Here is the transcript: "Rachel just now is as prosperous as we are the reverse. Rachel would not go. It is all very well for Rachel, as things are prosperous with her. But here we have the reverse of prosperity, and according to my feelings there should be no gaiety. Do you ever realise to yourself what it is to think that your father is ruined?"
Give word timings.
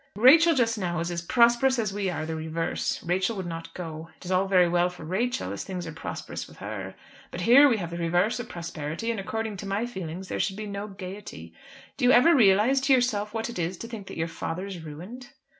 "Rachel 0.17 0.55
just 0.55 0.79
now 0.79 0.99
is 0.99 1.11
as 1.11 1.21
prosperous 1.21 1.77
as 1.77 1.93
we 1.93 2.09
are 2.09 2.25
the 2.25 2.35
reverse. 2.35 3.03
Rachel 3.03 3.37
would 3.37 3.45
not 3.45 3.71
go. 3.75 4.09
It 4.17 4.25
is 4.25 4.31
all 4.31 4.47
very 4.47 4.67
well 4.67 4.89
for 4.89 5.05
Rachel, 5.05 5.53
as 5.53 5.63
things 5.63 5.85
are 5.85 5.91
prosperous 5.91 6.47
with 6.47 6.57
her. 6.57 6.95
But 7.29 7.41
here 7.41 7.69
we 7.69 7.77
have 7.77 7.91
the 7.91 7.99
reverse 7.99 8.39
of 8.39 8.49
prosperity, 8.49 9.11
and 9.11 9.19
according 9.19 9.57
to 9.57 9.67
my 9.67 9.85
feelings 9.85 10.27
there 10.27 10.39
should 10.39 10.55
be 10.57 10.65
no 10.65 10.87
gaiety. 10.87 11.53
Do 11.97 12.05
you 12.05 12.11
ever 12.13 12.33
realise 12.33 12.81
to 12.81 12.93
yourself 12.93 13.31
what 13.35 13.47
it 13.47 13.59
is 13.59 13.77
to 13.77 13.87
think 13.87 14.07
that 14.07 14.17
your 14.17 14.27
father 14.27 14.65
is 14.65 14.79
ruined?" 14.83 15.29